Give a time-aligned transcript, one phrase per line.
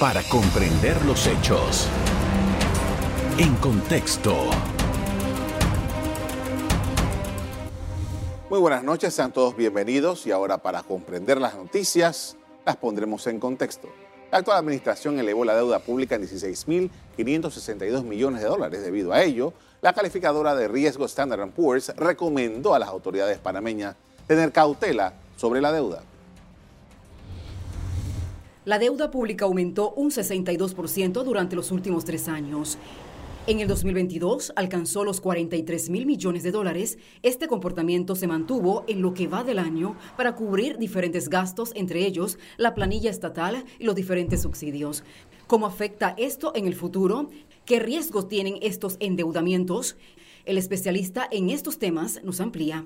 [0.00, 1.86] para comprender los hechos.
[3.36, 4.34] En contexto.
[8.48, 13.38] Muy buenas noches, sean todos bienvenidos y ahora para comprender las noticias las pondremos en
[13.38, 13.90] contexto.
[14.32, 18.82] La actual administración elevó la deuda pública en 16.562 millones de dólares.
[18.82, 23.96] Debido a ello, la calificadora de riesgo Standard Poor's recomendó a las autoridades panameñas
[24.26, 26.00] tener cautela sobre la deuda.
[28.66, 32.76] La deuda pública aumentó un 62% durante los últimos tres años.
[33.46, 36.98] En el 2022 alcanzó los 43 mil millones de dólares.
[37.22, 42.04] Este comportamiento se mantuvo en lo que va del año para cubrir diferentes gastos, entre
[42.04, 45.04] ellos la planilla estatal y los diferentes subsidios.
[45.46, 47.30] ¿Cómo afecta esto en el futuro?
[47.64, 49.96] ¿Qué riesgos tienen estos endeudamientos?
[50.44, 52.84] El especialista en estos temas nos amplía.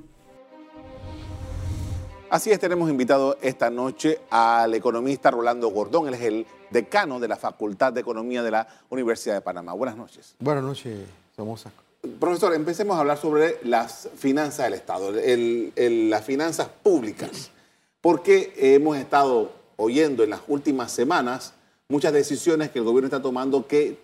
[2.34, 7.29] Así es, tenemos invitado esta noche al economista Rolando Gordón, él es el decano de
[7.29, 9.73] la Facultad de Economía de la Universidad de Panamá.
[9.73, 10.34] Buenas noches.
[10.41, 10.98] Buenas noches,
[11.36, 11.70] Somoza.
[12.19, 17.53] Profesor, empecemos a hablar sobre las finanzas del Estado, las finanzas públicas,
[18.00, 21.53] porque hemos estado oyendo en las últimas semanas
[21.89, 24.01] muchas decisiones que el gobierno está tomando que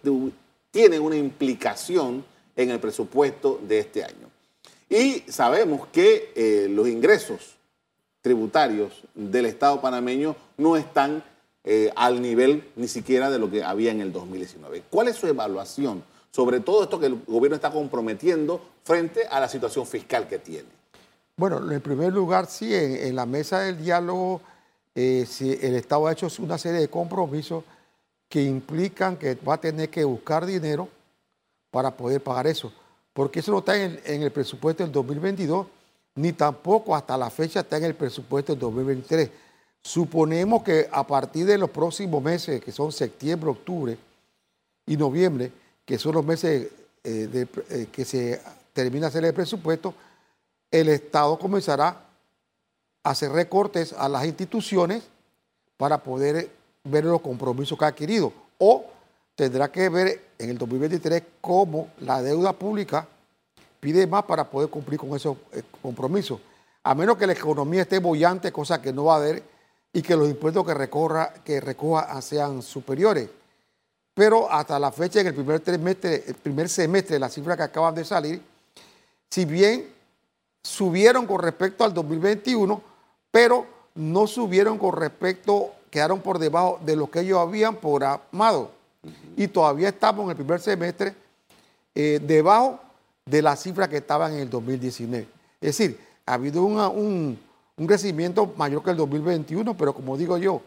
[0.70, 4.30] tienen una implicación en el presupuesto de este año.
[4.88, 7.56] Y sabemos que eh, los ingresos
[8.22, 11.22] tributarios del Estado panameño no están
[11.64, 14.84] eh, al nivel ni siquiera de lo que había en el 2019.
[14.90, 19.48] ¿Cuál es su evaluación sobre todo esto que el gobierno está comprometiendo frente a la
[19.48, 20.68] situación fiscal que tiene?
[21.36, 24.40] Bueno, en primer lugar, sí, en, la mesa del diálogo,
[24.94, 25.26] eh,
[25.62, 27.64] el Estado ha hecho una serie de compromisos
[28.28, 30.88] que implican que va a tener que buscar dinero
[31.70, 32.72] para poder pagar eso,
[33.12, 35.66] porque eso no está en, en el presupuesto del 2022
[36.20, 39.30] ni tampoco hasta la fecha está en el presupuesto del 2023.
[39.82, 43.96] Suponemos que a partir de los próximos meses, que son septiembre, octubre
[44.86, 45.50] y noviembre,
[45.84, 46.68] que son los meses
[47.02, 48.40] eh, eh, que se
[48.74, 49.94] termina hacer el presupuesto,
[50.70, 52.04] el Estado comenzará
[53.02, 55.04] a hacer recortes a las instituciones
[55.78, 56.50] para poder
[56.84, 58.30] ver los compromisos que ha adquirido.
[58.58, 58.84] O
[59.34, 63.08] tendrá que ver en el 2023 cómo la deuda pública
[63.80, 66.38] pide más para poder cumplir con esos eh, compromisos.
[66.84, 69.42] A menos que la economía esté bollante, cosa que no va a haber,
[69.92, 73.28] y que los impuestos que, recorra, que recoja sean superiores.
[74.14, 77.94] Pero hasta la fecha, en el primer, trimestre, el primer semestre, las cifras que acaban
[77.94, 78.42] de salir,
[79.28, 79.88] si bien
[80.62, 82.82] subieron con respecto al 2021,
[83.30, 88.72] pero no subieron con respecto, quedaron por debajo de lo que ellos habían programado.
[89.36, 91.14] Y todavía estamos en el primer semestre
[91.94, 92.78] eh, debajo
[93.26, 95.26] de las cifras que estaban en el 2019.
[95.60, 97.38] Es decir, ha habido un,
[97.86, 100.60] crecimiento mayor que el 2021, pero como digo yo,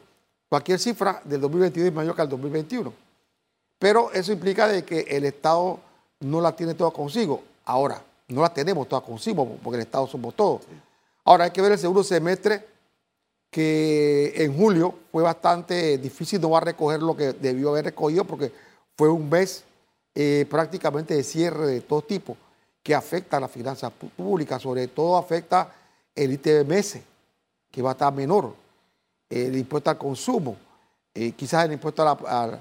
[0.50, 2.94] cualquier cifra del 2022 es mayor que el 2021.
[3.80, 5.80] Pero eso implica de que el Estado
[6.20, 7.44] no la tiene toda consigo.
[7.66, 10.62] Ahora, no la tenemos toda consigo, porque el Estado somos todos.
[11.26, 12.66] Ahora hay que ver el segundo semestre,
[13.50, 18.26] que en julio fue bastante difícil, no va a recoger lo que debió haber recogido,
[18.26, 18.52] porque
[18.98, 19.64] fue un mes
[20.16, 22.38] eh, prácticamente de cierre de todo tipo
[22.84, 25.74] que afecta a las finanzas públicas, sobre todo afecta
[26.14, 27.00] el ITBMS,
[27.72, 28.54] que va a estar menor,
[29.30, 30.58] el impuesto al consumo,
[31.14, 32.60] eh, quizás el impuesto a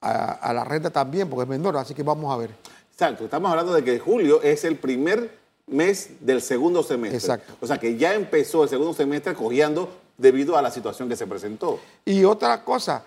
[0.00, 2.50] la, renta también, porque es menor, así que vamos a ver.
[2.90, 7.18] Exacto, estamos hablando de que julio es el primer mes del segundo semestre.
[7.18, 7.54] Exacto.
[7.60, 11.26] O sea que ya empezó el segundo semestre cogiendo debido a la situación que se
[11.26, 11.80] presentó.
[12.04, 13.04] Y otra cosa,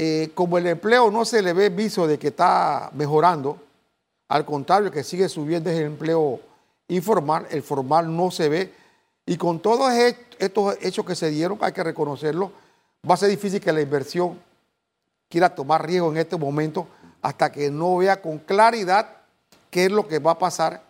[0.00, 3.58] eh, como el empleo no se le ve viso de que está mejorando,
[4.28, 6.40] al contrario, que sigue subiendo el empleo
[6.86, 8.72] informal, el formal no se ve.
[9.26, 9.92] Y con todos
[10.38, 12.52] estos hechos que se dieron, hay que reconocerlo,
[13.08, 14.38] va a ser difícil que la inversión
[15.28, 16.86] quiera tomar riesgo en este momento
[17.20, 19.08] hasta que no vea con claridad
[19.68, 20.80] qué es lo que va a pasar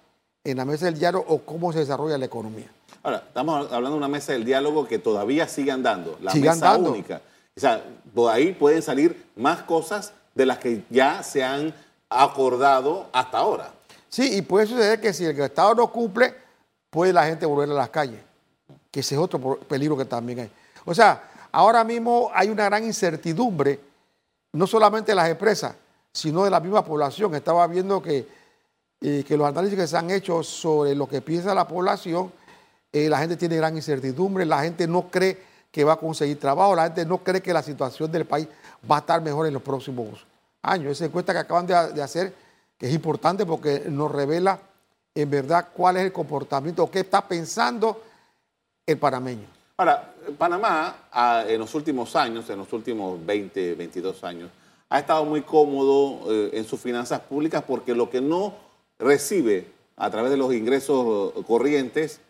[0.45, 2.71] en la mesa del diálogo o cómo se desarrolla la economía.
[3.03, 7.23] Ahora, estamos hablando de una mesa del diálogo que todavía sigue andando, la mesa única.
[7.59, 11.75] O sea, por ahí pueden salir más cosas de las que ya se han
[12.09, 13.73] acordado hasta ahora.
[14.09, 16.37] Sí, y puede suceder que si el Estado no cumple,
[16.88, 18.21] puede la gente volver a las calles,
[18.93, 20.50] que ese es otro peligro que también hay.
[20.85, 23.81] O sea, ahora mismo hay una gran incertidumbre,
[24.53, 25.75] no solamente de las empresas,
[26.12, 27.35] sino de la misma población.
[27.35, 28.25] Estaba viendo que,
[29.00, 32.32] eh, que los análisis que se han hecho sobre lo que piensa la población,
[32.93, 36.75] eh, la gente tiene gran incertidumbre, la gente no cree que va a conseguir trabajo,
[36.75, 38.49] la gente no cree que la situación del país
[38.91, 40.27] va a estar mejor en los próximos
[40.61, 40.91] años.
[40.91, 42.35] Esa encuesta que acaban de, hacer,
[42.77, 44.59] que es importante porque nos revela
[45.15, 48.03] en verdad cuál es el comportamiento o qué está pensando
[48.85, 49.47] el panameño.
[49.77, 54.51] Ahora, Panamá ah, en los últimos años, en los últimos 20, 22 años,
[54.89, 58.53] ha estado muy cómodo eh, en sus finanzas públicas porque lo que no
[58.99, 62.21] recibe a través de los ingresos corrientes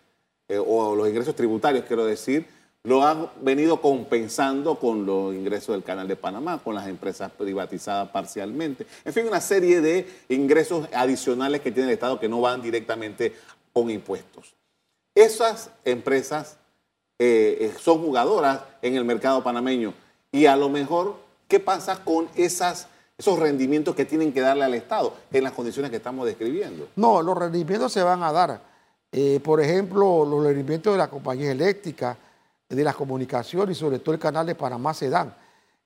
[0.49, 2.57] eh, o los ingresos tributarios, quiero decir,
[2.88, 8.08] lo han venido compensando con los ingresos del Canal de Panamá, con las empresas privatizadas
[8.08, 8.87] parcialmente.
[9.05, 13.35] En fin, una serie de ingresos adicionales que tiene el Estado que no van directamente
[13.75, 14.55] con impuestos.
[15.14, 16.56] Esas empresas
[17.19, 19.93] eh, eh, son jugadoras en el mercado panameño
[20.32, 22.87] y a lo mejor, ¿qué pasa con esos
[23.38, 26.88] rendimientos que tienen que darle al Estado en las condiciones que estamos describiendo?
[26.96, 28.62] No, los rendimientos se van a dar.
[29.12, 32.17] Eh, por ejemplo, los rendimientos de la compañía eléctrica,
[32.69, 35.35] de las comunicaciones y sobre todo el canal de Panamá se dan.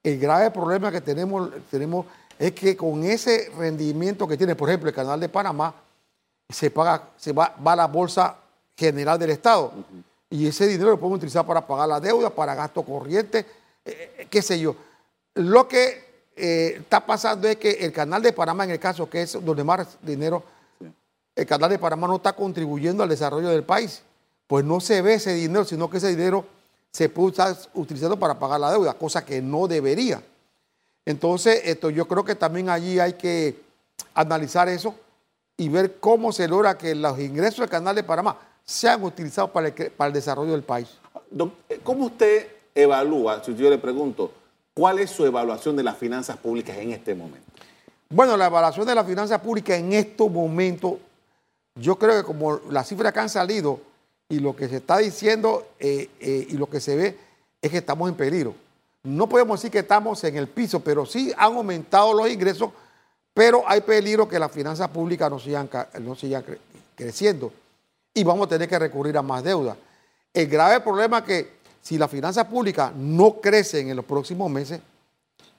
[0.02, 2.06] El grave problema que tenemos, tenemos
[2.38, 5.74] es que con ese rendimiento que tiene, por ejemplo, el canal de Panamá,
[6.48, 8.36] se paga, se va, va a la bolsa
[8.76, 9.72] general del Estado.
[10.28, 13.46] Y ese dinero lo podemos utilizar para pagar la deuda, para gasto corriente,
[13.84, 14.74] eh, eh, qué sé yo.
[15.34, 19.22] Lo que eh, está pasando es que el canal de Panamá, en el caso que
[19.22, 20.42] es donde más dinero,
[21.34, 24.02] el canal de Panamá no está contribuyendo al desarrollo del país.
[24.46, 26.44] Pues no se ve ese dinero, sino que ese dinero
[26.92, 30.22] se puede estar utilizando para pagar la deuda, cosa que no debería.
[31.06, 33.60] Entonces, esto, yo creo que también allí hay que
[34.14, 34.94] analizar eso
[35.56, 39.68] y ver cómo se logra que los ingresos del canal de Panamá sean utilizados para
[39.68, 40.88] el, para el desarrollo del país.
[41.82, 44.30] ¿Cómo usted evalúa, si yo le pregunto,
[44.74, 47.50] cuál es su evaluación de las finanzas públicas en este momento?
[48.10, 50.94] Bueno, la evaluación de las finanzas públicas en estos momentos,
[51.74, 53.80] yo creo que como las cifras que han salido
[54.32, 57.18] y lo que se está diciendo eh, eh, y lo que se ve
[57.60, 58.54] es que estamos en peligro.
[59.02, 62.70] No podemos decir que estamos en el piso, pero sí han aumentado los ingresos,
[63.34, 65.68] pero hay peligro que las finanzas públicas no sigan,
[66.00, 66.42] no sigan
[66.94, 67.52] creciendo
[68.14, 69.76] y vamos a tener que recurrir a más deuda.
[70.32, 71.52] El grave problema es que
[71.82, 74.80] si las finanzas públicas no crecen en los próximos meses,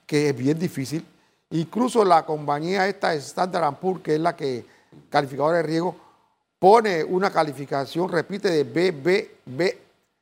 [0.04, 1.06] que es bien difícil,
[1.50, 4.66] incluso la compañía esta Standard Poor's, que es la que
[5.10, 5.94] calificadora de riesgo,
[6.64, 9.76] pone una calificación, repite, de BBB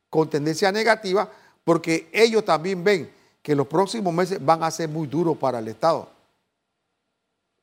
[0.09, 1.29] con tendencia negativa,
[1.63, 3.09] porque ellos también ven
[3.41, 6.09] que los próximos meses van a ser muy duros para el Estado.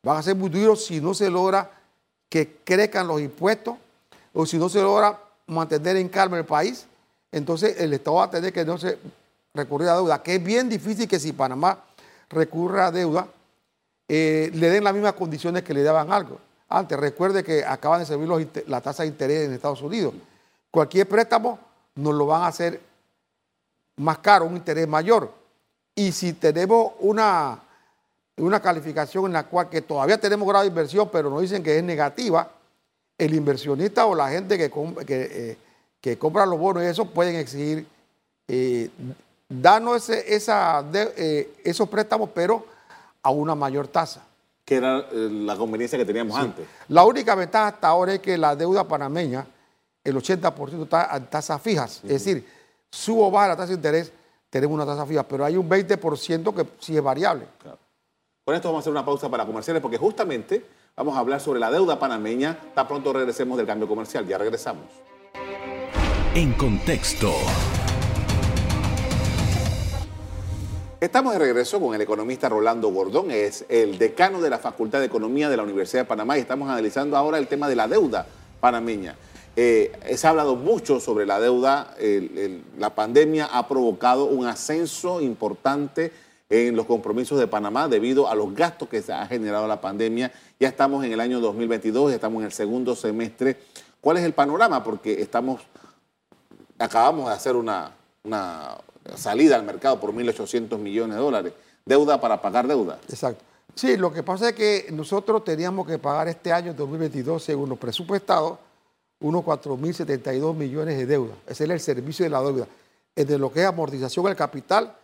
[0.02, 1.70] Van a ser muy duros si no se logra
[2.30, 3.76] que crezcan los impuestos
[4.32, 6.86] o si no se logra mantener en calma el país,
[7.30, 8.96] entonces el Estado va a tener que no se
[9.52, 11.84] recurrir a deuda, que es bien difícil que si Panamá
[12.30, 13.28] recurra a deuda,
[14.08, 16.40] eh, le den las mismas condiciones que le daban algo.
[16.72, 20.14] Antes, recuerde que acaban de servir la tasa de interés en Estados Unidos.
[20.70, 21.58] Cualquier préstamo
[21.96, 22.80] nos lo van a hacer
[23.96, 25.32] más caro, un interés mayor.
[25.96, 27.58] Y si tenemos una,
[28.36, 31.76] una calificación en la cual que todavía tenemos grado de inversión, pero nos dicen que
[31.76, 32.48] es negativa,
[33.18, 34.70] el inversionista o la gente que,
[35.04, 35.58] que,
[36.04, 37.84] eh, compra los bonos y eso pueden exigir
[38.46, 38.88] eh,
[39.48, 42.64] darnos esa, eh, esos préstamos, pero
[43.24, 44.22] a una mayor tasa.
[44.70, 46.64] Que era la conveniencia que teníamos antes.
[46.88, 49.44] La única ventaja hasta ahora es que la deuda panameña,
[50.04, 52.00] el 80% está en tasas fijas.
[52.04, 52.46] Es decir,
[52.90, 54.12] subo o baja la tasa de interés,
[54.48, 57.46] tenemos una tasa fija, pero hay un 20% que sí es variable.
[58.44, 60.64] Con esto vamos a hacer una pausa para comerciales, porque justamente
[60.96, 62.58] Vamos a hablar sobre la deuda panameña.
[62.74, 64.26] Tan pronto regresemos del cambio comercial.
[64.26, 64.84] Ya regresamos.
[66.34, 67.32] En contexto.
[71.00, 75.06] Estamos de regreso con el economista Rolando Gordón, es el decano de la Facultad de
[75.06, 78.26] Economía de la Universidad de Panamá y estamos analizando ahora el tema de la deuda
[78.60, 79.16] panameña.
[79.56, 81.96] Eh, se ha hablado mucho sobre la deuda,
[82.78, 86.12] la pandemia ha provocado un ascenso importante
[86.50, 90.30] en los compromisos de Panamá debido a los gastos que ha generado la pandemia.
[90.58, 93.56] Ya estamos en el año 2022, ya estamos en el segundo semestre.
[94.02, 94.84] ¿Cuál es el panorama?
[94.84, 95.62] Porque estamos,
[96.78, 97.90] acabamos de hacer una,
[99.16, 101.52] salida al mercado por 1.800 millones de dólares.
[101.84, 102.98] Deuda para pagar deuda.
[103.08, 103.44] Exacto.
[103.74, 107.78] Sí, lo que pasa es que nosotros teníamos que pagar este año 2022, según los
[107.78, 108.58] presupuestados,
[109.20, 111.34] unos 4.072 millones de deuda.
[111.46, 112.66] Ese es el servicio de la deuda.
[113.14, 114.94] de lo que es amortización del capital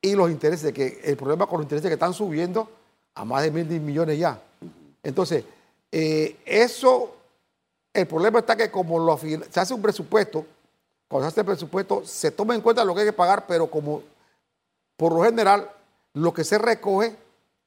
[0.00, 2.68] y los intereses, que el problema con los intereses que están subiendo
[3.14, 4.40] a más de mil millones ya.
[5.02, 5.44] Entonces,
[5.90, 7.16] eh, eso,
[7.92, 10.46] el problema está que como lo, se hace un presupuesto,
[11.10, 13.70] cuando se hace el presupuesto, se toma en cuenta lo que hay que pagar, pero
[13.70, 14.02] como
[14.96, 15.70] por lo general
[16.14, 17.16] lo que se recoge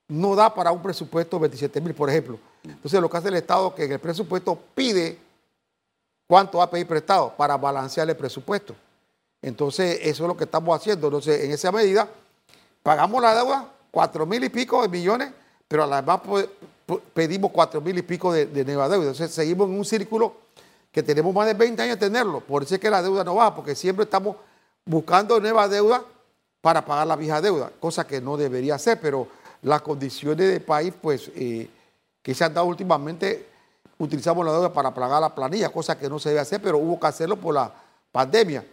[0.07, 2.39] no da para un presupuesto de 27 mil, por ejemplo.
[2.63, 5.19] Entonces, lo que hace el Estado que en el presupuesto pide
[6.27, 8.75] cuánto va a pedir prestado para balancear el presupuesto.
[9.41, 11.07] Entonces, eso es lo que estamos haciendo.
[11.07, 12.07] Entonces, en esa medida,
[12.83, 15.31] Pagamos la deuda, cuatro mil y pico de millones,
[15.69, 16.19] pero además
[17.13, 19.05] pedimos cuatro mil y pico de, nueva deuda.
[19.05, 20.35] Entonces seguimos en un círculo
[20.93, 22.39] que tenemos más de 20 años de tenerlo.
[22.39, 24.35] Por eso es que la deuda no baja, porque siempre estamos
[24.85, 26.03] buscando nueva deuda
[26.61, 29.27] para pagar la vieja deuda, cosa que no debería ser, pero
[29.63, 31.67] las condiciones del país, pues, eh,
[32.21, 33.47] que se han dado últimamente,
[33.97, 36.99] utilizamos la deuda para pagar la planilla, cosa que no se debe hacer, pero hubo
[36.99, 37.73] que hacerlo por la
[38.11, 38.63] pandemia.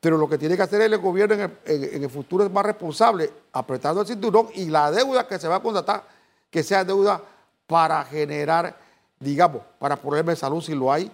[0.00, 2.66] Pero lo que tiene que hacer el gobierno en el, en el futuro es más
[2.66, 6.02] responsable, apretando el cinturón y la deuda que se va a contratar,
[6.50, 7.22] que sea deuda
[7.68, 8.76] para generar,
[9.20, 11.10] digamos, para problemas de salud si lo hay,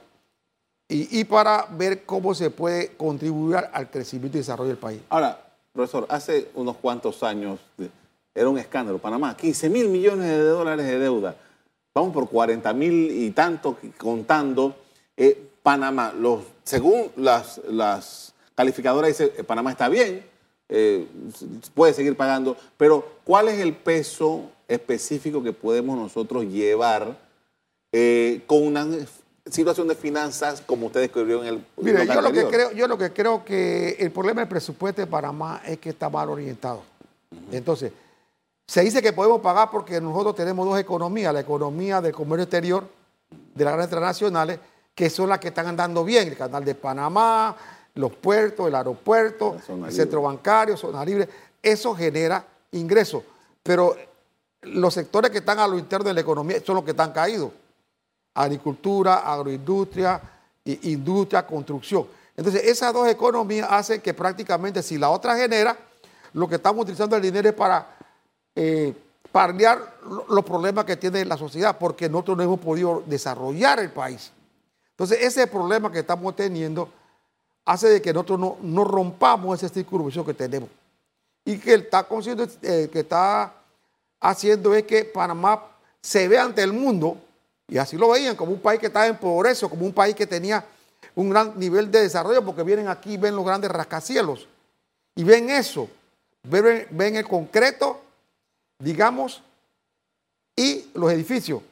[0.89, 5.01] y, para ver cómo se puede contribuir al crecimiento y desarrollo del país.
[5.09, 7.91] Ahora, profesor, hace unos cuantos años de-
[8.35, 8.99] era un escándalo.
[8.99, 11.35] Panamá, 15 mil millones de dólares de deuda.
[11.95, 14.77] Vamos por 40 mil y tanto contando.
[15.17, 16.13] Eh, Panamá,
[16.63, 20.25] según las, las calificadoras, dice eh, Panamá está bien,
[20.69, 21.07] eh,
[21.75, 27.17] puede seguir pagando, pero ¿cuál es el peso específico que podemos nosotros llevar
[27.93, 28.87] eh, con una
[29.51, 32.99] situación de finanzas como usted describió en el Mire, yo lo, que creo, yo lo
[32.99, 36.83] que creo que el problema del presupuesto de Panamá es que está mal orientado.
[37.53, 37.93] Entonces,
[38.67, 42.89] se dice que podemos pagar porque nosotros tenemos dos economías, la economía del comercio exterior
[43.55, 44.59] de las grandes transnacionales,
[44.95, 47.55] que son las que están andando bien, el canal de Panamá,
[47.95, 49.93] los puertos, el aeropuerto, zona el libre.
[49.93, 51.29] centro bancario, zona libre,
[51.63, 53.23] eso genera ingresos.
[53.63, 53.97] Pero
[54.63, 57.53] los sectores que están a lo interno de la economía son los que están caídos
[58.37, 60.21] agricultura, agroindustria,
[60.65, 62.07] industria, construcción.
[62.37, 65.77] Entonces, esas dos economías hacen que prácticamente si la otra genera,
[66.35, 67.87] lo que estamos utilizando el dinero es para
[68.55, 68.95] eh,
[69.33, 73.91] paliar lo- los problemas que tiene la sociedad, porque nosotros no hemos podido desarrollar el
[73.91, 74.33] país.
[74.91, 76.89] Entonces, ese problema que estamos teniendo
[77.65, 80.69] hace de que nosotros no, rompamos ese círculo que tenemos.
[81.45, 82.07] Y que está,
[82.63, 83.53] eh, que está
[84.21, 85.63] haciendo es que Panamá
[86.01, 87.19] se ve ante el mundo,
[87.69, 90.27] y así lo veían, como un país que estaba en pobreza, como un país que
[90.27, 90.65] tenía
[91.15, 94.49] un gran nivel de desarrollo, porque vienen aquí y ven los grandes rascacielos,
[95.15, 95.89] y ven eso,
[96.45, 98.01] ven, ven el concreto,
[98.79, 99.43] digamos,
[100.55, 101.63] y los edificios.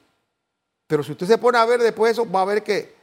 [0.86, 2.94] Pero si usted se pone a ver después eso, va a ver que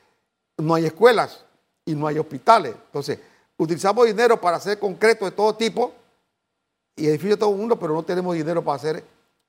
[0.58, 1.44] no hay escuelas
[1.86, 2.76] y no hay hospitales.
[2.88, 3.20] Entonces,
[3.58, 5.94] utilizamos dinero para hacer concreto de todo tipo
[6.96, 9.04] y edificios de todo el mundo, pero no tenemos dinero para hacer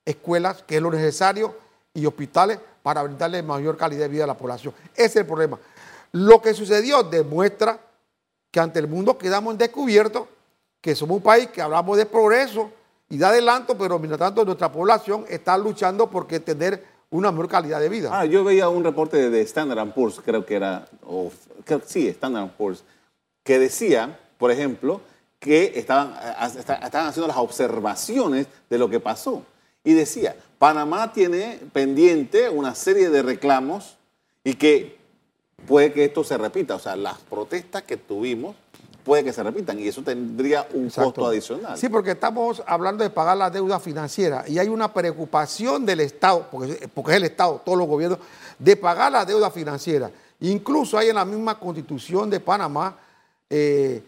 [0.04, 1.54] escuelas, que es lo necesario,
[1.94, 4.74] y hospitales para brindarle mayor calidad de vida a la población.
[4.94, 5.58] Ese es el problema.
[6.12, 7.78] Lo que sucedió demuestra
[8.50, 10.28] que ante el mundo quedamos en descubierto,
[10.80, 12.70] que somos un país que hablamos de progreso
[13.08, 17.80] y de adelanto, pero mientras tanto nuestra población está luchando por tener una mejor calidad
[17.80, 18.10] de vida.
[18.12, 20.86] Ah, yo veía un reporte de, Standard Poor's, creo que era,
[21.86, 22.82] sí, Standard Poor's,
[23.44, 25.00] que decía, por ejemplo,
[25.38, 29.42] que estaban haciendo las observaciones de lo que pasó.
[29.84, 33.96] Y decía, Panamá tiene pendiente una serie de reclamos
[34.44, 34.96] y que
[35.66, 36.76] puede que esto se repita.
[36.76, 38.54] O sea, las protestas que tuvimos
[39.04, 41.10] puede que se repitan y eso tendría un Exacto.
[41.10, 41.76] costo adicional.
[41.76, 46.46] Sí, porque estamos hablando de pagar la deuda financiera y hay una preocupación del Estado,
[46.50, 48.18] porque, porque es el Estado, todos los gobiernos,
[48.58, 50.10] de pagar la deuda financiera.
[50.40, 52.96] Incluso hay en la misma constitución de Panamá
[53.50, 54.02] eh,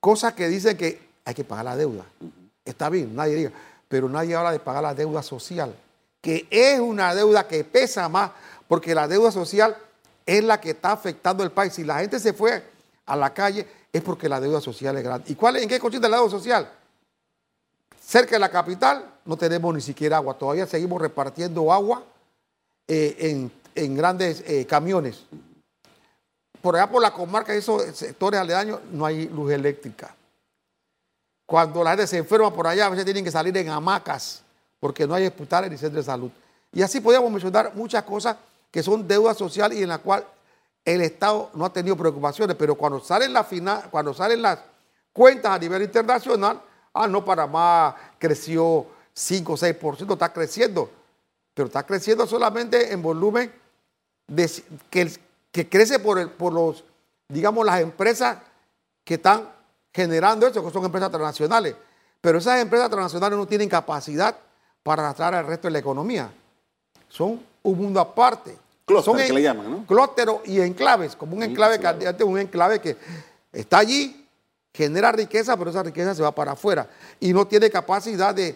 [0.00, 2.04] cosas que dicen que hay que pagar la deuda.
[2.64, 3.52] Está bien, nadie diga,
[3.88, 5.74] pero nadie habla de pagar la deuda social,
[6.20, 8.30] que es una deuda que pesa más,
[8.68, 9.76] porque la deuda social
[10.24, 11.74] es la que está afectando el país.
[11.74, 12.62] Si la gente se fue
[13.06, 15.30] a la calle, es porque la deuda social es grande.
[15.30, 16.70] ¿Y cuál en qué consiste la deuda social?
[18.00, 20.34] Cerca de la capital no tenemos ni siquiera agua.
[20.34, 22.02] Todavía seguimos repartiendo agua
[22.86, 25.24] eh, en, en grandes eh, camiones.
[26.60, 30.14] Por allá por la comarca y esos sectores aledaños no hay luz eléctrica.
[31.46, 34.42] Cuando la gente se enferma por allá, a veces tienen que salir en hamacas
[34.80, 36.30] porque no hay hospitales ni centros de salud.
[36.72, 38.36] Y así podríamos mencionar muchas cosas
[38.70, 40.24] que son deuda social y en la cual
[40.84, 44.58] el Estado no ha tenido preocupaciones, pero cuando salen, las fina- cuando salen las
[45.12, 46.60] cuentas a nivel internacional,
[46.92, 50.90] ah, no, Panamá creció 5 o 6%, está creciendo,
[51.54, 53.50] pero está creciendo solamente en volumen
[54.90, 55.10] que,
[55.50, 56.84] que crece por, por los,
[57.28, 58.38] digamos, las empresas
[59.04, 59.48] que están
[59.96, 61.74] generando eso, que son empresas transnacionales.
[62.20, 64.36] Pero esas empresas transnacionales no tienen capacidad
[64.82, 66.30] para arrastrar al resto de la economía.
[67.08, 68.54] Son un mundo aparte.
[68.84, 69.86] Clúster, Son que en- le llaman, ¿no?
[69.86, 72.96] clústeros y enclaves, como un enclave que un enclave que
[73.52, 74.28] está allí,
[74.72, 76.86] genera riqueza, pero esa riqueza se va para afuera
[77.18, 78.54] y no tiene capacidad de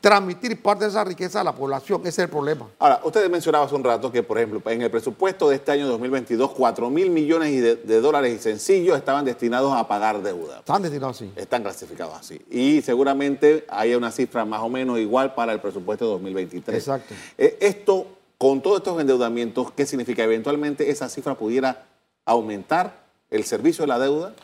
[0.00, 2.00] transmitir parte de esa riqueza a la población.
[2.02, 2.66] Ese es el problema.
[2.78, 5.86] Ahora, usted mencionaba hace un rato que, por ejemplo, en el presupuesto de este año
[5.88, 10.58] 2022, 4 mil millones de, de dólares y sencillos estaban destinados a pagar deuda.
[10.60, 11.32] Están destinados así.
[11.36, 12.40] Están clasificados así.
[12.50, 16.76] Y seguramente haya una cifra más o menos igual para el presupuesto de 2023.
[16.76, 17.14] Exacto.
[17.38, 18.06] Eh, esto,
[18.38, 20.22] con todos estos endeudamientos, ¿qué significa?
[20.22, 21.84] Eventualmente esa cifra pudiera
[22.24, 24.34] aumentar el servicio de la deuda.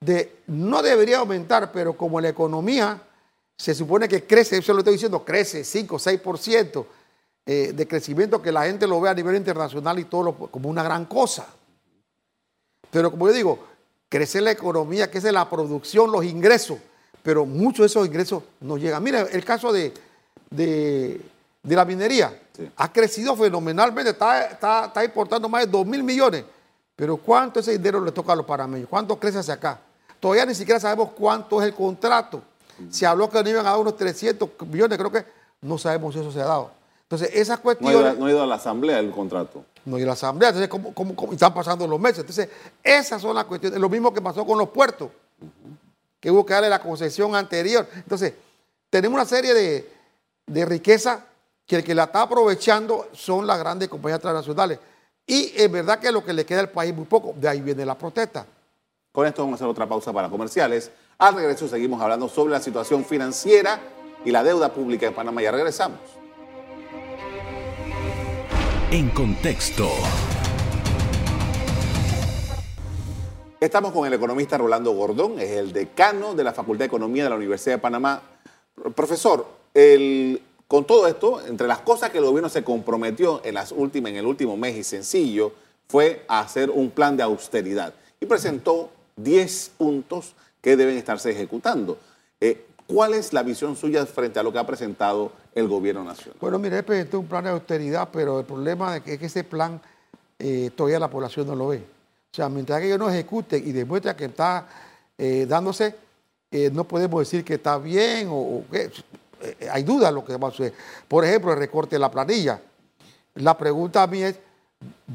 [0.00, 3.00] de, no debería aumentar, pero como la economía
[3.56, 6.86] se supone que crece, eso lo estoy diciendo, crece 5, 6%
[7.46, 10.82] eh, de crecimiento que la gente lo ve a nivel internacional y todo como una
[10.82, 11.46] gran cosa.
[12.90, 13.58] Pero como yo digo,
[14.08, 16.78] crece la economía, crece la producción, los ingresos,
[17.22, 19.02] pero muchos de esos ingresos no llegan.
[19.02, 19.92] Mira, el caso de,
[20.50, 21.20] de,
[21.64, 22.40] la minería
[22.76, 26.44] ha crecido fenomenalmente, está, está, está importando más de 2 mil millones,
[26.96, 28.88] pero ¿cuánto ese dinero le toca a los panameños?
[28.88, 29.80] ¿Cuánto crece hacia acá?
[30.20, 32.42] Todavía ni siquiera sabemos cuánto es el contrato.
[32.90, 35.24] Se habló que nos iban a dar unos 300 millones, creo que
[35.62, 36.70] no sabemos si eso se ha dado.
[37.02, 38.18] Entonces, esas cuestiones...
[38.18, 39.64] No ha ido, a la asamblea el contrato.
[39.84, 42.20] No ha ido a la asamblea, entonces, ¿cómo, están pasando los meses?
[42.20, 42.48] Entonces,
[42.82, 43.78] esas son las cuestiones.
[43.78, 45.10] Lo mismo que pasó con los puertos,
[46.20, 47.86] que hubo que darle la concesión anterior.
[47.94, 48.34] Entonces,
[48.90, 49.90] tenemos una serie de,
[50.46, 51.26] de riqueza
[51.66, 54.78] que el que la está aprovechando son las grandes compañías transnacionales.
[55.26, 57.34] Y es verdad que lo que le queda al país es muy poco.
[57.36, 58.46] De ahí viene la protesta.
[59.12, 60.90] Con esto vamos a hacer otra pausa para comerciales.
[61.18, 63.80] Al regreso seguimos hablando sobre la situación financiera
[64.24, 65.42] y la deuda pública en Panamá.
[65.42, 66.00] Ya regresamos.
[68.90, 69.88] En contexto.
[73.60, 77.30] Estamos con el economista Rolando Gordón, es el decano de la Facultad de Economía de
[77.30, 78.20] la Universidad de Panamá.
[78.94, 83.70] Profesor, el con todo esto, entre las cosas que el gobierno se comprometió en, las
[83.70, 85.52] últimas, en el último mes y sencillo,
[85.88, 91.98] fue hacer un plan de austeridad y presentó 10 puntos que deben estarse ejecutando.
[92.40, 96.38] Eh, ¿Cuál es la visión suya frente a lo que ha presentado el gobierno nacional?
[96.40, 99.78] Bueno, mire, presentó un plan de austeridad, pero el problema es que ese plan
[100.38, 101.76] eh, todavía la población no lo ve.
[102.32, 104.66] O sea, mientras que ellos no ejecuten y demuestren que está
[105.18, 105.96] eh, dándose,
[106.72, 108.88] no podemos decir que está bien o, que
[109.70, 110.72] hay dudas lo que va a suceder.
[111.08, 112.60] Por ejemplo, el recorte de la planilla.
[113.34, 114.38] La pregunta a mí es,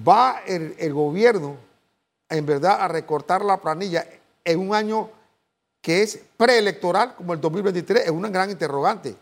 [0.06, 1.56] ¿va el, gobierno
[2.28, 4.06] en verdad a recortar la planilla
[4.44, 5.10] en un año
[5.82, 8.06] que es preelectoral como el 2023?
[8.06, 9.16] Es una gran interrogante.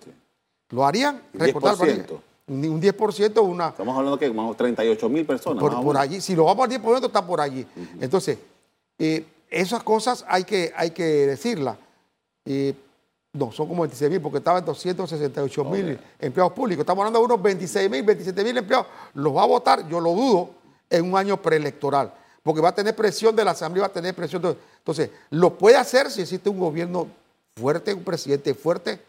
[0.69, 1.21] ¿Lo harían?
[1.33, 2.05] ¿Recortar planilla?
[2.47, 3.69] Un 10% una...
[3.69, 5.61] Estamos hablando que como 38 mil personas.
[5.61, 7.65] Por, allí, si lo vamos al 10% está por allí.
[7.99, 8.37] Entonces,
[8.97, 11.77] eh, esas cosas hay que, hay que decirlas.
[12.45, 12.73] Eh,
[13.33, 16.81] no, son como 26 mil, porque estaban 268 mil empleados públicos.
[16.81, 18.87] Estamos hablando de unos 26 mil, 27 mil empleados.
[19.13, 19.87] ¿Los va a votar?
[19.87, 20.49] Yo lo dudo
[20.89, 22.13] en un año preelectoral,
[22.47, 24.41] porque va a tener presión de la Asamblea, va a tener presión.
[24.41, 24.55] De...
[24.77, 27.09] Entonces, lo puede hacer si existe un gobierno
[27.57, 29.01] fuerte, un presidente fuerte,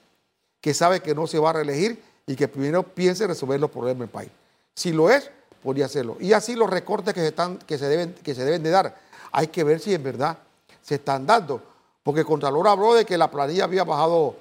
[0.60, 4.00] que sabe que no se va a reelegir y que primero piense resolver los problemas
[4.00, 4.30] del país.
[4.74, 5.30] Si lo es,
[5.62, 6.16] podría hacerlo.
[6.18, 8.98] Y así los recortes que se, están, que se, deben, que se deben de dar,
[9.30, 10.36] hay que ver si en verdad
[10.82, 11.62] se están dando
[12.02, 14.34] porque el Contralor habló de que la planilla había bajado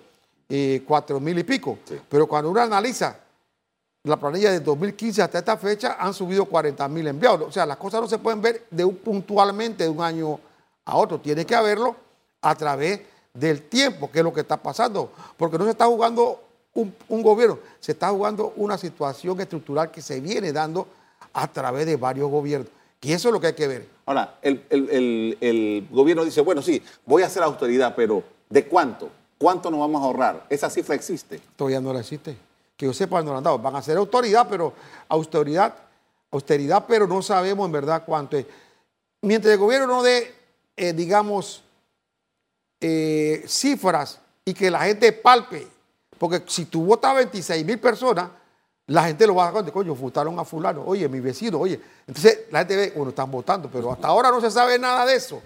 [0.49, 1.77] eh, cuatro mil y pico,
[2.09, 3.19] pero cuando uno analiza
[4.03, 7.49] la planilla de 2015 hasta esta fecha han subido 40 mil empleados.
[7.49, 10.39] O sea, las cosas no se pueden ver de un, puntualmente de un año
[10.85, 11.95] a otro, tiene que haberlo
[12.41, 13.01] a través
[13.33, 16.41] del tiempo, que es lo que está pasando, porque no se está jugando
[16.73, 20.87] un, un gobierno, se está jugando una situación estructural que se viene dando
[21.33, 22.69] a través de varios gobiernos.
[23.01, 23.87] Y eso es lo que hay que ver.
[24.05, 29.09] Ahora, el, gobierno dice, bueno, sí, voy a hacer austeridad, pero ¿de cuánto?
[29.37, 30.45] ¿Cuánto nos vamos a ahorrar?
[30.49, 31.39] ¿Esa cifra existe?
[31.55, 32.37] Todavía no la existe.
[32.77, 33.59] Que yo sepa, no la han dado.
[33.59, 34.73] Van a hacer autoridad, pero
[35.09, 35.75] austeridad,
[36.31, 38.45] austeridad, pero no sabemos en verdad cuánto es.
[39.23, 40.33] Mientras el gobierno no dé,
[40.77, 41.63] eh, digamos,
[42.79, 45.67] eh, cifras y que la gente palpe,
[46.17, 48.29] porque si tú votas 26 mil personas,
[48.87, 51.79] la gente lo va a dar coño, votaron a fulano, oye, mi vecino, oye.
[52.05, 55.15] Entonces la gente ve, bueno, están votando, pero hasta ahora no se sabe nada de
[55.15, 55.41] eso.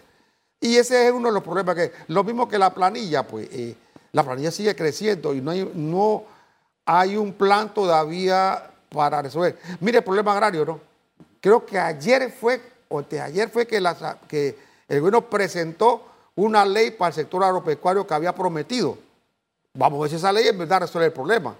[0.60, 3.76] Y ese es uno de los problemas que, lo mismo que la planilla, pues, eh,
[4.12, 6.24] la planilla sigue creciendo y no hay, no
[6.94, 9.58] hay un plan todavía para resolver.
[9.80, 10.82] Mire, el problema agrario, ¿no?
[11.40, 16.04] Creo que ayer fue, o ayer fue que, el gobierno presentó
[16.36, 18.98] una ley para el sector agropecuario que había prometido.
[19.74, 21.56] Vamos a ver si esa ley en verdad resuelve el problema.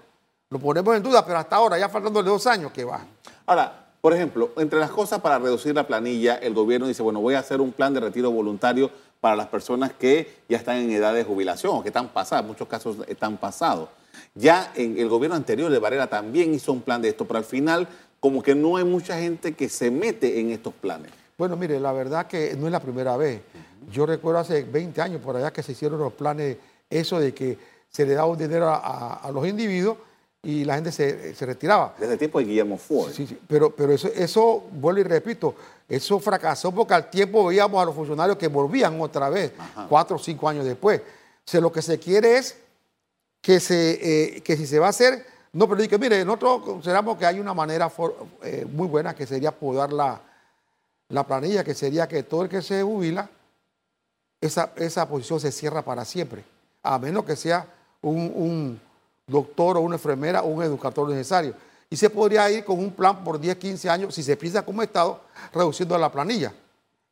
[0.50, 3.00] Lo ponemos en duda, pero hasta ahora, ya faltándole dos años, que va.
[3.46, 7.34] Ahora, por ejemplo, entre las cosas para reducir la planilla, el gobierno dice, bueno, voy
[7.34, 11.14] a hacer un plan de retiro voluntario para las personas que ya están en edad
[11.14, 13.88] de jubilación o que están pasadas, en muchos casos están pasados.
[14.34, 17.44] Ya en el gobierno anterior de Varela también hizo un plan de esto, pero al
[17.44, 17.88] final
[18.20, 21.10] como que no hay mucha gente que se mete en estos planes.
[21.36, 23.40] Bueno, mire, la verdad que no es la primera vez.
[23.90, 26.56] Yo recuerdo hace 20 años por allá que se hicieron los planes,
[26.88, 29.96] eso de que se le daba un dinero a los individuos
[30.44, 31.94] y la gente se, retiraba.
[31.98, 33.12] Desde el tiempo de Guillermo Ford.
[33.12, 35.54] Sí, sí, pero, pero eso, eso, vuelvo y repito,
[35.88, 39.52] eso fracasó porque al tiempo veíamos a los funcionarios que volvían otra vez,
[39.88, 41.00] cuatro o cinco años después.
[41.00, 41.02] O
[41.44, 42.56] sea, lo que se quiere es
[43.42, 47.18] que, se, eh, que si se va a hacer, no, pero que mire, nosotros consideramos
[47.18, 47.92] que hay una manera
[48.42, 50.18] eh, muy buena que sería podar la,
[51.10, 53.28] la planilla, que sería que todo el que se jubila
[54.40, 56.42] esa, esa posición se cierra para siempre,
[56.82, 57.66] a menos que sea
[58.00, 58.80] un, un
[59.26, 61.54] doctor o una enfermera o un educador necesario.
[61.90, 64.82] Y se podría ir con un plan por 10, 15 años, si se piensa como
[64.82, 65.20] Estado,
[65.52, 66.54] reduciendo la planilla.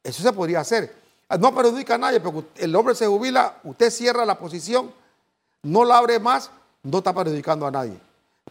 [0.02, 0.94] Eso se podría hacer.
[1.38, 4.90] No perjudica a nadie, porque el hombre se jubila, usted cierra la posición,
[5.62, 6.50] no la abre más,
[6.82, 7.94] no está perjudicando a nadie.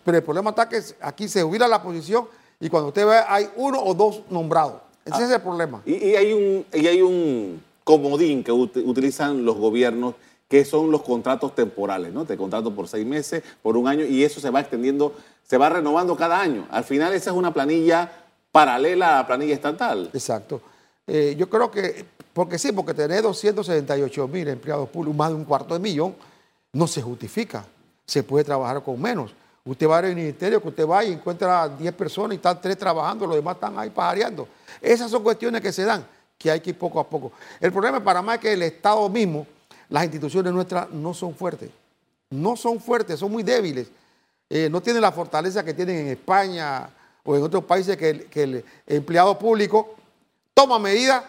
[0.04, 2.28] Pero el problema está que aquí se jubila la posición
[2.60, 4.82] y cuando usted ve hay uno o dos nombrados.
[5.06, 5.82] Ese es el problema.
[5.86, 10.16] Y, y hay un, y hay un comodín que ut- utilizan los gobiernos
[10.48, 12.26] que son los contratos temporales, ¿no?
[12.26, 15.14] Te contrato por seis meses, por un año, y eso se va extendiendo,
[15.48, 16.68] se va renovando cada año.
[16.72, 18.12] Al final esa es una planilla
[18.52, 20.10] paralela a la planilla estatal.
[20.12, 20.60] Exacto.
[21.06, 25.46] Eh, yo creo que, porque sí, porque tener 278 mil empleados públicos, más de un
[25.46, 26.16] cuarto de millón,
[26.74, 27.66] no se justifica.
[28.06, 29.34] Se puede trabajar con menos.
[29.66, 33.28] Usted va al ministerio, que usted va y encuentra 10 personas y están tres trabajando,
[33.28, 34.48] los demás están ahí pajareando.
[34.82, 36.06] Esas son cuestiones que se dan,
[36.38, 37.32] que hay que ir poco a poco.
[37.60, 39.46] El problema en Panamá es que el Estado mismo,
[39.90, 41.70] las instituciones nuestras no son fuertes.
[42.32, 43.90] No son fuertes, son muy débiles.
[44.50, 46.90] Eh, no tienen la fortaleza que tienen en España
[47.24, 49.96] o en otros países que el, que el empleado público
[50.54, 51.24] toma medidas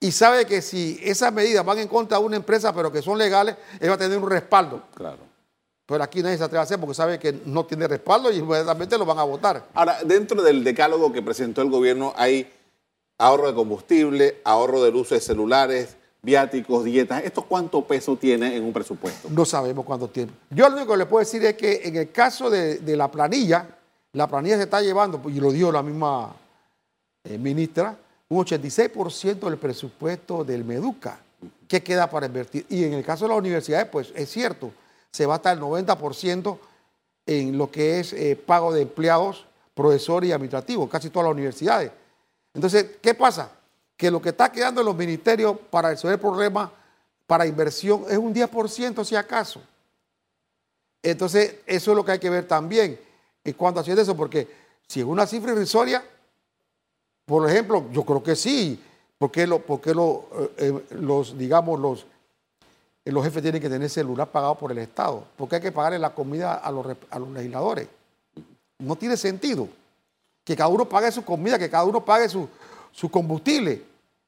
[0.00, 3.18] y sabe que si esas medidas van en contra de una empresa pero que son
[3.18, 4.82] legales, él va a tener un respaldo.
[4.94, 5.18] Claro.
[5.84, 8.96] Pero aquí nadie se atreve a hacer porque sabe que no tiene respaldo y inmediatamente
[8.96, 9.66] lo van a votar.
[9.74, 12.50] Ahora, dentro del decálogo que presentó el gobierno hay
[13.18, 17.22] ahorro de combustible, ahorro del uso de celulares, viáticos, dietas.
[17.24, 19.28] ¿Esto cuánto peso tiene en un presupuesto?
[19.30, 20.32] No sabemos cuánto tiempo.
[20.48, 23.10] Yo lo único que le puedo decir es que en el caso de, de la
[23.10, 23.68] planilla,
[24.12, 26.34] la planilla se está llevando, y lo dijo la misma
[27.24, 27.96] eh, ministra,
[28.30, 31.20] un 86% del presupuesto del Meduca
[31.66, 32.64] que queda para invertir.
[32.68, 34.72] Y en el caso de las universidades, pues es cierto,
[35.10, 36.58] se va hasta el 90%
[37.26, 41.90] en lo que es eh, pago de empleados, profesores y administrativos, casi todas las universidades.
[42.54, 43.50] Entonces, ¿qué pasa?
[43.96, 46.72] Que lo que está quedando en los ministerios para resolver el problema,
[47.26, 49.60] para inversión, es un 10% si acaso.
[51.02, 52.98] Entonces, eso es lo que hay que ver también
[53.42, 54.48] en cuanto a eso, porque
[54.86, 56.04] si es una cifra irrisoria,
[57.30, 58.82] por ejemplo, yo creo que sí,
[59.16, 62.04] porque, lo, porque eh, eh, los, digamos, los,
[63.04, 66.00] eh, los jefes tienen que tener celular pagado por el Estado, porque hay que pagarle
[66.00, 67.86] la comida a los, a los legisladores.
[68.80, 69.68] No tiene sentido
[70.42, 72.48] que cada uno pague su comida, que cada uno pague su,
[72.90, 73.84] su combustible,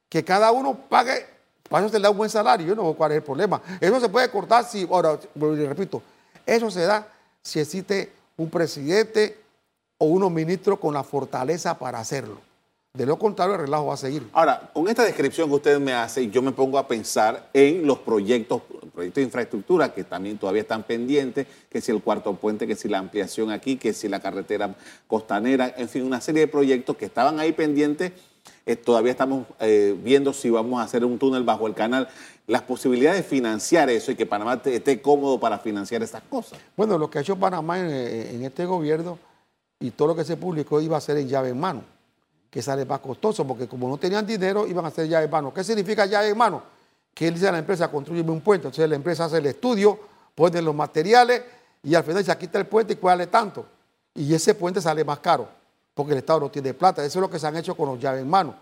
[0.07, 1.25] que cada uno pague,
[1.67, 3.61] para eso se le da un buen salario, yo no veo cuál es el problema.
[3.81, 6.01] Eso se puede cortar si, ahora, repito,
[6.45, 7.05] eso se da
[7.41, 9.41] si existe un presidente
[9.97, 12.52] o unos ministros con la fortaleza para hacerlo.
[12.95, 14.29] De lo contrario, el relajo va a seguir.
[14.33, 17.97] Ahora, con esta descripción que usted me hace, yo me pongo a pensar en los
[17.97, 18.61] proyectos,
[18.93, 22.87] proyectos de infraestructura que también todavía están pendientes, que si el cuarto puente, que si
[22.87, 24.75] la ampliación aquí, que si la carretera
[25.07, 28.11] costanera, en fin, una serie de proyectos que estaban ahí pendientes.
[28.67, 32.07] Eh, todavía estamos eh, viendo si vamos a hacer un túnel bajo el canal.
[32.45, 36.59] Las posibilidades de financiar eso y que Panamá te- esté cómodo para financiar esas cosas.
[36.77, 39.17] Bueno, lo que ha hecho Panamá en, en este gobierno
[39.79, 41.81] y todo lo que se publicó iba a ser en llave en mano,
[42.53, 45.51] que sale más costoso, porque como no tenían dinero, iban a hacer llave en mano.
[45.51, 46.61] ¿Qué significa llave en mano?
[47.11, 48.67] Que él dice a la empresa, construyeme un puente.
[48.67, 49.99] Entonces la empresa hace el estudio,
[50.35, 51.41] pone los materiales
[51.81, 53.65] y al final dice, aquí está el puente y cuál tanto.
[54.13, 55.49] Y ese puente sale más caro,
[55.95, 57.03] porque el Estado no tiene plata.
[57.03, 58.53] Eso es lo que se han hecho con los llaves en mano.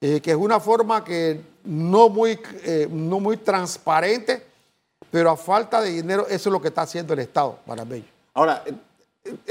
[0.00, 4.46] Eh, que es una forma que no muy, eh, no muy transparente,
[5.10, 8.06] pero a falta de dinero, eso es lo que está haciendo el Estado panameño.
[8.32, 8.62] Ahora,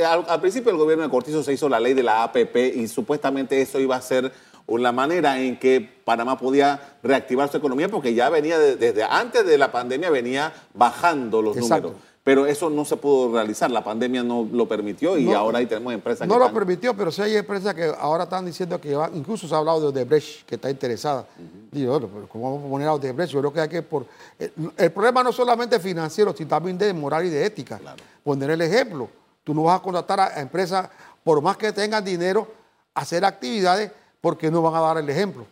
[0.06, 2.88] al, al principio del gobierno de Cortizo se hizo la ley de la APP y
[2.88, 4.32] supuestamente eso iba a ser
[4.68, 9.46] la manera en que Panamá podía reactivar su economía porque ya venía de- desde antes
[9.46, 11.90] de la pandemia venía bajando los Exacto.
[11.90, 12.08] números.
[12.24, 15.66] Pero eso no se pudo realizar, la pandemia no lo permitió y No, ahora ahí
[15.66, 18.80] tenemos empresas No que lo están- permitió, pero sí hay empresas que ahora están diciendo
[18.80, 21.26] que van, incluso se ha hablado de Odebrecht, que está interesada.
[21.70, 23.34] Digo, bueno, pero ¿cómo vamos a poner a Odebrecht?
[23.34, 23.82] Yo creo que hay que...
[23.82, 24.06] Por,
[24.40, 27.82] el, el problema no es solamente financiero, sino también de moral y de ética.
[28.24, 29.10] Poner el ejemplo.
[29.44, 30.90] Tú no vas a contratar a, empresas,
[31.24, 32.48] por más que tengan dinero,
[32.94, 35.46] a hacer actividades porque no van a dar el ejemplo.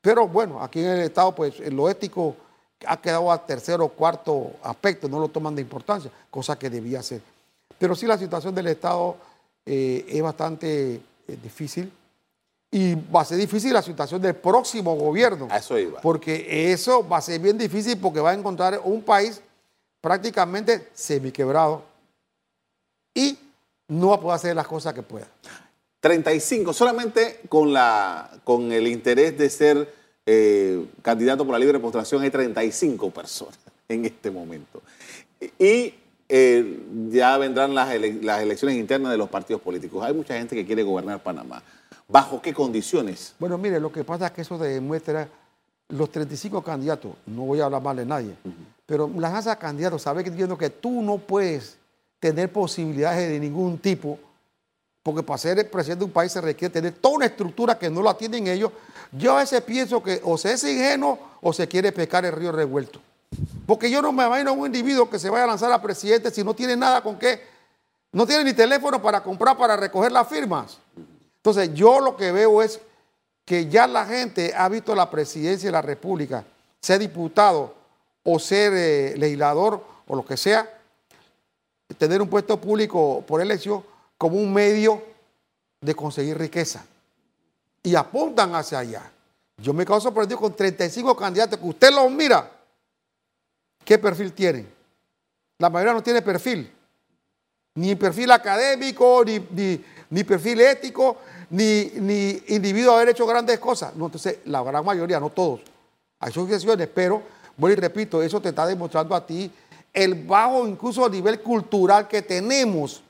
[0.00, 2.36] Pero bueno, aquí en el Estado, pues en lo ético
[2.86, 7.02] ha quedado a tercero o cuarto aspecto, no lo toman de importancia, cosa que debía
[7.02, 7.22] ser.
[7.78, 9.16] Pero sí la situación del Estado
[9.64, 11.90] eh, es bastante eh, difícil
[12.70, 15.48] y va a ser difícil la situación del próximo gobierno.
[15.50, 16.00] A eso iba.
[16.00, 19.40] Porque eso va a ser bien difícil porque va a encontrar un país
[20.00, 21.82] prácticamente semiquebrado
[23.14, 23.38] y
[23.88, 25.26] no va a poder hacer las cosas que pueda.
[26.00, 29.94] 35, solamente con, la, con el interés de ser
[30.26, 34.82] eh, candidato por la libre postulación hay 35 personas en este momento.
[35.58, 35.94] Y
[36.28, 40.02] eh, ya vendrán las, ele- las elecciones internas de los partidos políticos.
[40.04, 41.62] Hay mucha gente que quiere gobernar Panamá.
[42.08, 43.34] ¿Bajo qué condiciones?
[43.38, 45.26] Bueno, mire, lo que pasa es que eso demuestra
[45.88, 48.34] los 35 candidatos, no voy a hablar mal de nadie,
[48.86, 51.76] pero las lanza candidatos, sabes que entiendo que tú no puedes
[52.24, 54.18] tener posibilidades de ningún tipo,
[55.02, 58.00] porque para ser presidente de un país se requiere tener toda una estructura que no
[58.00, 58.72] la tienen ellos.
[59.12, 62.50] Yo a veces pienso que o se es ingenuo o se quiere pescar el río
[62.50, 62.98] revuelto.
[63.66, 66.30] Porque yo no me imagino a un individuo que se vaya a lanzar a presidente
[66.30, 67.42] si no tiene nada con qué,
[68.10, 70.78] no tiene ni teléfono para comprar, para recoger las firmas.
[71.36, 72.80] Entonces yo lo que veo es
[73.44, 76.42] que ya la gente ha visto la presidencia de la República,
[76.80, 77.74] ser diputado
[78.22, 80.73] o ser eh, legislador o lo que sea,
[81.98, 83.84] tener un puesto público por elección
[84.16, 85.02] como un medio
[85.80, 86.84] de conseguir riqueza.
[87.82, 89.10] Y apuntan hacia allá.
[89.58, 92.50] Yo me quedo sorprendido con 35 candidatos que usted los mira.
[93.84, 94.72] ¿Qué perfil tienen?
[95.58, 96.72] La mayoría no tiene perfil.
[97.74, 101.18] Ni perfil académico, ni, ni perfil ético,
[101.50, 103.94] ni, ni individuo haber hecho grandes cosas.
[103.94, 105.60] No, entonces, la gran mayoría, no todos.
[106.20, 107.22] Hay excepciones, pero,
[107.56, 109.50] bueno, y repito, eso te está demostrando a ti
[109.94, 113.02] el bajo, incluso a nivel cultural que tenemos.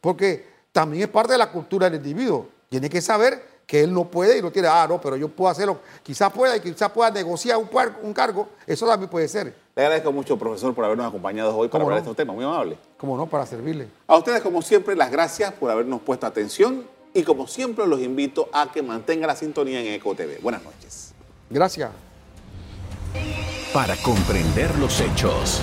[0.00, 2.48] Porque también es parte de la cultura del individuo.
[2.68, 5.50] Tiene que saber que él no puede y no tiene, ah, no, pero yo puedo
[5.50, 5.78] hacerlo.
[6.02, 7.68] Quizás pueda y quizás pueda negociar un,
[8.02, 8.48] un cargo.
[8.66, 9.54] Eso también puede ser.
[9.76, 12.34] Le agradezco mucho, profesor, por habernos acompañado hoy para hablar de estos temas.
[12.34, 12.76] Muy amable.
[12.96, 13.88] Como no, para servirle.
[14.06, 18.48] A ustedes, como siempre, las gracias por habernos puesto atención y como siempre los invito
[18.52, 20.38] a que mantengan la sintonía en Eco TV.
[20.42, 21.14] Buenas noches.
[21.50, 21.90] Gracias.
[23.72, 25.62] Para comprender los hechos.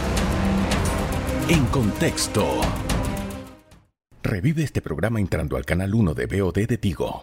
[1.47, 2.45] En contexto.
[4.21, 7.21] Revive este programa entrando al canal 1 de BOD de Tigo.